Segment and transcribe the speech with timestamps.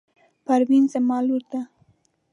[0.45, 1.61] پروین زما لور ده.